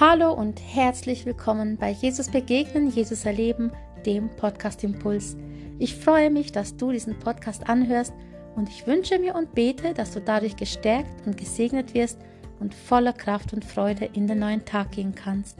[0.00, 3.70] Hallo und herzlich willkommen bei Jesus Begegnen, Jesus Erleben,
[4.06, 5.36] dem Podcast Impuls.
[5.78, 8.14] Ich freue mich, dass du diesen Podcast anhörst
[8.56, 12.18] und ich wünsche mir und bete, dass du dadurch gestärkt und gesegnet wirst
[12.60, 15.58] und voller Kraft und Freude in den neuen Tag gehen kannst.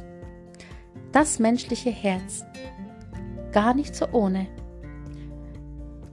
[1.12, 2.42] Das menschliche Herz.
[3.52, 4.46] Gar nicht so ohne.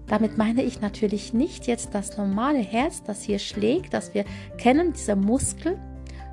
[0.07, 4.25] Damit meine ich natürlich nicht jetzt das normale Herz, das hier schlägt, das wir
[4.57, 5.80] kennen, dieser Muskel,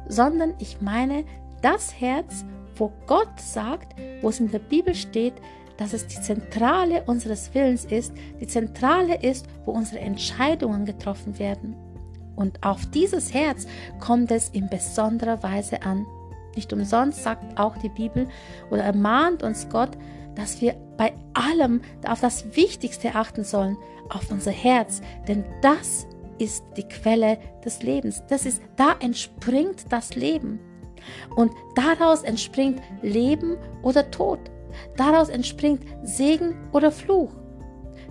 [0.09, 1.25] sondern ich meine
[1.65, 2.45] das Herz,
[2.77, 5.35] wo Gott sagt, wo es in der Bibel steht,
[5.79, 11.75] dass es die Zentrale unseres Willens ist, die Zentrale ist, wo unsere Entscheidungen getroffen werden.
[12.37, 13.67] Und auf dieses Herz
[13.99, 16.07] kommt es in besonderer Weise an.
[16.55, 18.29] Nicht umsonst sagt auch die Bibel
[18.71, 19.91] oder ermahnt uns Gott,
[20.35, 23.77] dass wir bei allem auf das Wichtigste achten sollen,
[24.11, 26.07] auf unser Herz, denn das
[26.39, 28.23] ist die Quelle des Lebens.
[28.29, 30.59] Das ist, da entspringt das Leben.
[31.35, 34.39] Und daraus entspringt Leben oder Tod.
[34.97, 37.31] Daraus entspringt Segen oder Fluch.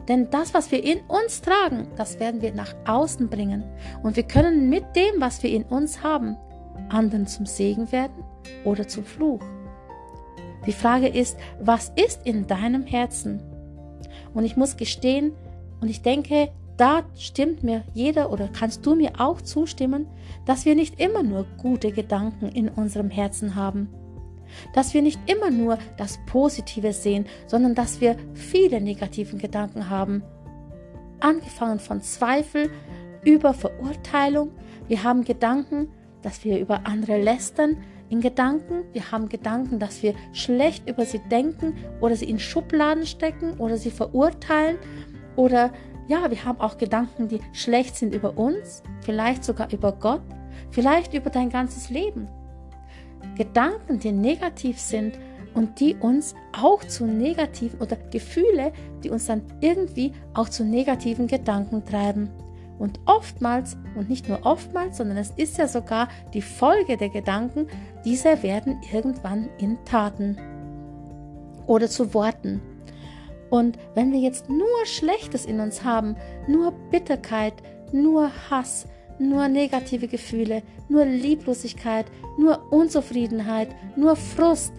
[0.08, 3.64] Denn das, was wir in uns tragen, das werden wir nach außen bringen.
[4.02, 6.38] Und wir können mit dem, was wir in uns haben,
[6.90, 8.23] anderen zum Segen werden
[8.66, 9.42] oder zum Fluch.
[10.66, 13.42] Die Frage ist, was ist in deinem Herzen?
[14.34, 15.34] Und ich muss gestehen,
[15.84, 20.08] und ich denke, da stimmt mir jeder oder kannst du mir auch zustimmen,
[20.46, 23.90] dass wir nicht immer nur gute Gedanken in unserem Herzen haben.
[24.74, 30.24] Dass wir nicht immer nur das Positive sehen, sondern dass wir viele negativen Gedanken haben.
[31.20, 32.70] Angefangen von Zweifel
[33.24, 34.52] über Verurteilung.
[34.88, 35.90] Wir haben Gedanken,
[36.22, 37.78] dass wir über andere lästern.
[38.10, 43.06] In Gedanken, wir haben Gedanken, dass wir schlecht über sie denken oder sie in Schubladen
[43.06, 44.78] stecken oder sie verurteilen
[45.36, 45.72] oder
[46.08, 50.22] ja, wir haben auch Gedanken, die schlecht sind über uns, vielleicht sogar über Gott,
[50.72, 52.28] vielleicht über dein ganzes Leben.
[53.36, 55.18] Gedanken, die negativ sind
[55.54, 58.73] und die uns auch zu negativen oder Gefühle,
[59.04, 62.30] die uns dann irgendwie auch zu negativen Gedanken treiben.
[62.80, 67.67] Und oftmals, und nicht nur oftmals, sondern es ist ja sogar die Folge der Gedanken,
[68.04, 70.38] diese werden irgendwann in Taten
[71.67, 72.61] oder zu Worten.
[73.53, 76.15] Und wenn wir jetzt nur Schlechtes in uns haben,
[76.47, 77.53] nur Bitterkeit,
[77.91, 78.87] nur Hass,
[79.19, 82.08] nur negative Gefühle, nur Lieblosigkeit,
[82.39, 84.73] nur Unzufriedenheit, nur Frust,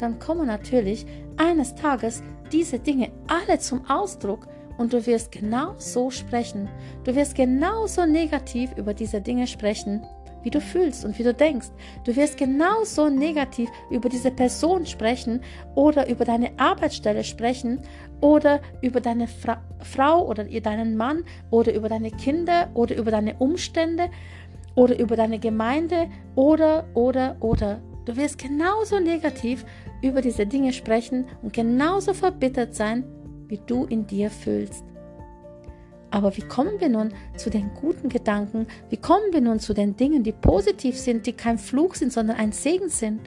[0.00, 1.06] dann kommen natürlich
[1.36, 6.68] eines Tages diese Dinge alle zum Ausdruck und du wirst genau so sprechen.
[7.04, 10.04] Du wirst genauso negativ über diese Dinge sprechen,
[10.46, 11.70] wie du fühlst und wie du denkst.
[12.04, 15.40] Du wirst genauso negativ über diese Person sprechen
[15.74, 17.80] oder über deine Arbeitsstelle sprechen
[18.20, 23.34] oder über deine Fra Frau oder deinen Mann oder über deine Kinder oder über deine
[23.38, 24.08] Umstände
[24.76, 27.80] oder über deine Gemeinde oder, oder, oder.
[28.04, 29.66] Du wirst genauso negativ
[30.00, 33.02] über diese Dinge sprechen und genauso verbittert sein,
[33.48, 34.84] wie du in dir fühlst.
[36.16, 38.66] Aber wie kommen wir nun zu den guten Gedanken?
[38.88, 42.38] Wie kommen wir nun zu den Dingen, die positiv sind, die kein Fluch sind, sondern
[42.38, 43.20] ein Segen sind?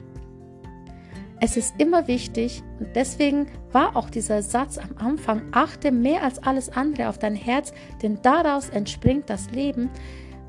[1.40, 6.42] Es ist immer wichtig, und deswegen war auch dieser Satz am Anfang, achte mehr als
[6.42, 9.88] alles andere auf dein Herz, denn daraus entspringt das Leben.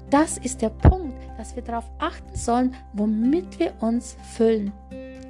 [0.10, 4.74] Das ist der Punkt, dass wir darauf achten sollen, womit wir uns füllen.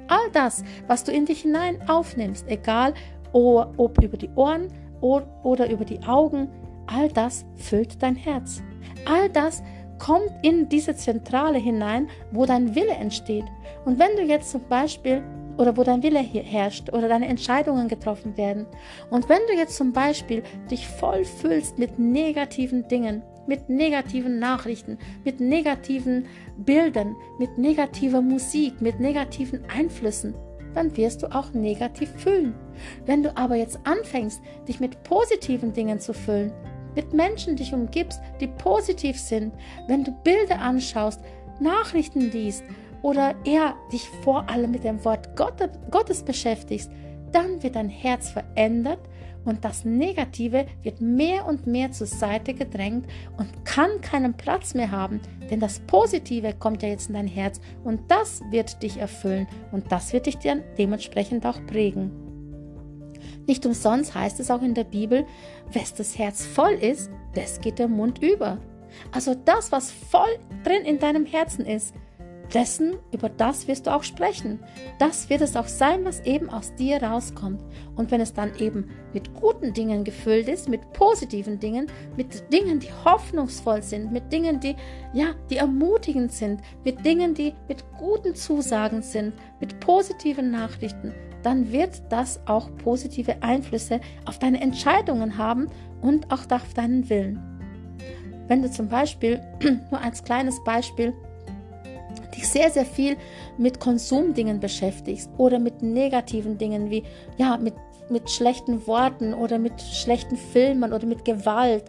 [0.08, 2.94] All das, was du in dich hinein aufnimmst, egal
[3.34, 4.68] ob über die Ohren
[5.02, 6.48] oder über die Augen,
[6.86, 8.62] all das füllt dein Herz.
[9.04, 9.62] All das
[9.98, 13.44] kommt in diese Zentrale hinein, wo dein Wille entsteht.
[13.84, 15.22] Und wenn du jetzt zum Beispiel
[15.58, 18.66] oder wo dein Wille herrscht oder deine Entscheidungen getroffen werden.
[19.10, 24.98] Und wenn du jetzt zum Beispiel dich voll füllst mit negativen Dingen, mit negativen Nachrichten,
[25.24, 26.26] mit negativen
[26.56, 30.34] Bildern, mit negativer Musik, mit negativen Einflüssen,
[30.74, 32.54] dann wirst du auch negativ fühlen.
[33.04, 36.52] Wenn du aber jetzt anfängst, dich mit positiven Dingen zu füllen,
[36.94, 39.52] mit Menschen dich umgibst, die positiv sind,
[39.88, 41.20] wenn du Bilder anschaust,
[41.60, 42.64] Nachrichten liest
[43.02, 46.90] oder eher dich vor allem mit dem Wort Gottes beschäftigst,
[47.32, 49.00] dann wird dein Herz verändert
[49.44, 53.06] und das Negative wird mehr und mehr zur Seite gedrängt
[53.38, 55.20] und kann keinen Platz mehr haben,
[55.50, 59.90] denn das Positive kommt ja jetzt in dein Herz und das wird dich erfüllen und
[59.90, 62.21] das wird dich dann dementsprechend auch prägen.
[63.46, 65.26] Nicht umsonst heißt es auch in der Bibel,
[65.72, 68.58] wes das Herz voll ist, das geht der Mund über.
[69.10, 71.94] Also das, was voll drin in deinem Herzen ist,
[72.52, 74.60] dessen, über das wirst du auch sprechen.
[74.98, 77.62] Das wird es auch sein, was eben aus dir rauskommt.
[77.96, 81.86] Und wenn es dann eben mit guten Dingen gefüllt ist, mit positiven Dingen,
[82.16, 84.76] mit Dingen, die hoffnungsvoll sind, mit Dingen, die,
[85.12, 91.72] ja, die ermutigend sind, mit Dingen, die mit guten Zusagen sind, mit positiven Nachrichten, dann
[91.72, 95.68] wird das auch positive Einflüsse auf deine Entscheidungen haben
[96.00, 97.40] und auch auf deinen Willen.
[98.48, 99.40] Wenn du zum Beispiel,
[99.90, 101.14] nur als kleines Beispiel,
[102.34, 103.16] dich sehr, sehr viel
[103.58, 107.02] mit Konsumdingen beschäftigst oder mit negativen Dingen wie,
[107.36, 107.74] ja, mit,
[108.10, 111.84] mit schlechten Worten oder mit schlechten Filmen oder mit Gewalt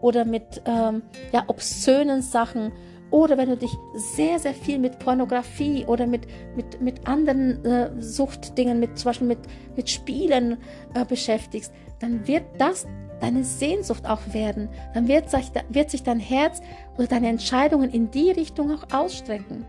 [0.00, 1.02] oder mit, ähm,
[1.32, 2.72] ja, obszönen Sachen
[3.10, 6.26] oder wenn du dich sehr, sehr viel mit Pornografie oder mit,
[6.56, 9.38] mit, mit anderen äh, Suchtdingen, mit, zum Beispiel mit,
[9.76, 10.58] mit Spielen
[10.94, 12.86] äh, beschäftigst, dann wird das
[13.20, 14.68] deine Sehnsucht auch werden.
[14.94, 16.60] Dann wird sich, wird sich dein Herz
[16.96, 19.64] oder deine Entscheidungen in die Richtung auch ausstrecken.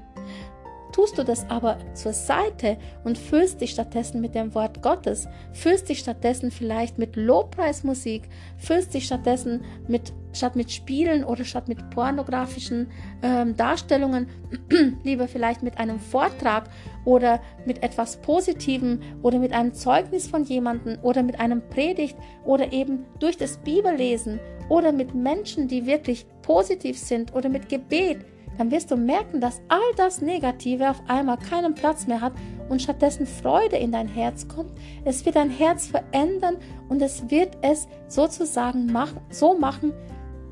[0.92, 5.88] Tust du das aber zur Seite und füllst dich stattdessen mit dem Wort Gottes, füllst
[5.88, 8.28] dich stattdessen vielleicht mit Lobpreismusik,
[8.58, 12.88] füllst dich stattdessen mit statt mit Spielen oder statt mit pornografischen
[13.22, 14.28] ähm, Darstellungen,
[15.04, 16.70] lieber vielleicht mit einem Vortrag
[17.06, 22.72] oder mit etwas Positivem oder mit einem Zeugnis von jemandem oder mit einem Predigt oder
[22.72, 24.40] eben durch das Bibellesen
[24.70, 28.26] oder mit Menschen, die wirklich positiv sind oder mit Gebet
[28.60, 32.34] dann wirst du merken, dass all das Negative auf einmal keinen Platz mehr hat
[32.68, 34.74] und stattdessen Freude in dein Herz kommt.
[35.06, 36.58] Es wird dein Herz verändern
[36.90, 39.94] und es wird es sozusagen machen, so machen,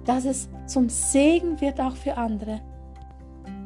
[0.08, 2.62] dass es zum Segen wird auch für andere.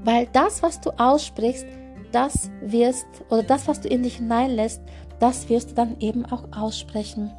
[0.03, 1.65] Weil das, was du aussprichst,
[2.11, 4.81] das wirst, oder das, was du in dich hineinlässt,
[5.19, 7.31] das wirst du dann eben auch aussprechen.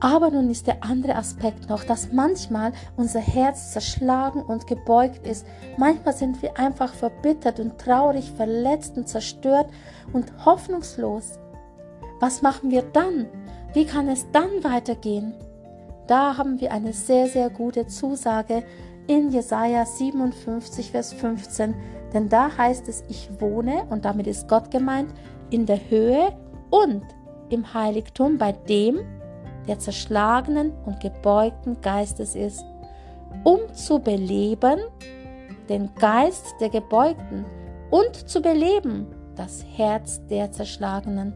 [0.00, 5.46] Aber nun ist der andere Aspekt noch, dass manchmal unser Herz zerschlagen und gebeugt ist.
[5.78, 9.68] Manchmal sind wir einfach verbittert und traurig, verletzt und zerstört
[10.12, 11.38] und hoffnungslos.
[12.20, 13.26] Was machen wir dann?
[13.72, 15.34] Wie kann es dann weitergehen?
[16.06, 18.62] Da haben wir eine sehr, sehr gute Zusage
[19.06, 21.74] in Jesaja 57, Vers 15.
[22.12, 25.12] Denn da heißt es, ich wohne, und damit ist Gott gemeint,
[25.50, 26.36] in der Höhe
[26.70, 27.02] und
[27.50, 29.00] im Heiligtum bei dem,
[29.66, 32.64] der zerschlagenen und gebeugten Geistes ist,
[33.44, 34.80] um zu beleben
[35.68, 37.44] den Geist der Gebeugten
[37.90, 41.34] und zu beleben das Herz der Zerschlagenen.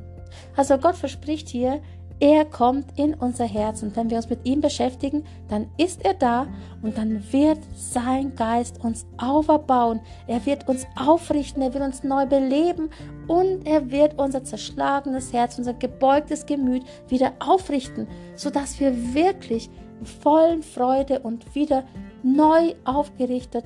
[0.57, 1.81] Also Gott verspricht hier,
[2.21, 6.13] er kommt in unser Herz und wenn wir uns mit ihm beschäftigen, dann ist er
[6.13, 6.47] da
[6.83, 10.01] und dann wird sein Geist uns auferbauen.
[10.27, 12.91] Er wird uns aufrichten, er wird uns neu beleben
[13.27, 18.07] und er wird unser zerschlagenes Herz, unser gebeugtes Gemüt wieder aufrichten,
[18.37, 19.71] sodass wir wirklich
[20.23, 21.85] vollen Freude und wieder
[22.23, 23.65] neu aufgerichtet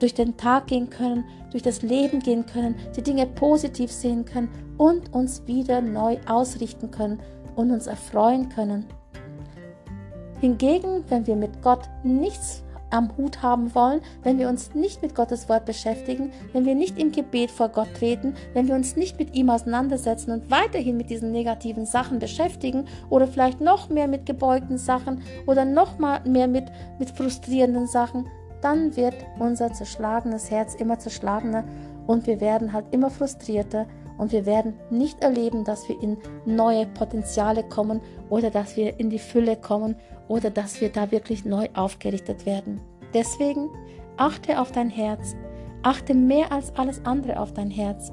[0.00, 4.50] durch den Tag gehen können, durch das Leben gehen können, die Dinge positiv sehen können
[4.82, 7.20] und uns wieder neu ausrichten können
[7.54, 8.84] und uns erfreuen können.
[10.40, 15.14] Hingegen, wenn wir mit Gott nichts am Hut haben wollen, wenn wir uns nicht mit
[15.14, 19.20] Gottes Wort beschäftigen, wenn wir nicht im Gebet vor Gott treten, wenn wir uns nicht
[19.20, 24.26] mit ihm auseinandersetzen und weiterhin mit diesen negativen Sachen beschäftigen oder vielleicht noch mehr mit
[24.26, 26.64] gebeugten Sachen oder noch mal mehr mit,
[26.98, 28.26] mit frustrierenden Sachen,
[28.62, 31.62] dann wird unser zerschlagenes Herz immer zerschlagener
[32.08, 33.86] und wir werden halt immer frustrierter
[34.18, 38.00] und wir werden nicht erleben, dass wir in neue Potenziale kommen
[38.30, 39.96] oder dass wir in die Fülle kommen
[40.28, 42.80] oder dass wir da wirklich neu aufgerichtet werden.
[43.14, 43.70] Deswegen
[44.16, 45.34] achte auf dein Herz,
[45.82, 48.12] achte mehr als alles andere auf dein Herz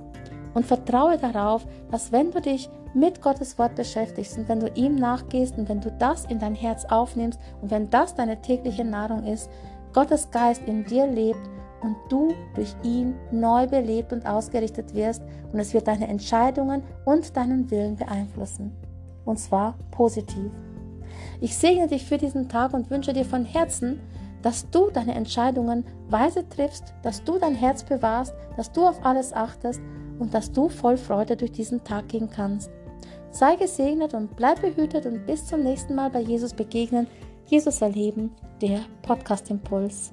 [0.54, 4.96] und vertraue darauf, dass wenn du dich mit Gottes Wort beschäftigst und wenn du ihm
[4.96, 9.24] nachgehst und wenn du das in dein Herz aufnimmst und wenn das deine tägliche Nahrung
[9.26, 9.50] ist,
[9.94, 11.50] Gottes Geist in dir lebt
[11.82, 15.22] und du durch ihn neu belebt und ausgerichtet wirst
[15.52, 18.72] und es wird deine Entscheidungen und deinen Willen beeinflussen.
[19.26, 20.52] Und zwar positiv.
[21.42, 24.00] Ich segne dich für diesen Tag und wünsche dir von Herzen,
[24.42, 29.34] dass du deine Entscheidungen weise triffst, dass du dein Herz bewahrst, dass du auf alles
[29.34, 29.82] achtest
[30.18, 32.70] und dass du voll Freude durch diesen Tag gehen kannst.
[33.32, 37.08] Sei gesegnet und bleib behütet und bis zum nächsten Mal bei Jesus begegnen,
[37.46, 38.32] Jesus erleben,
[38.62, 40.12] der Podcast Impuls.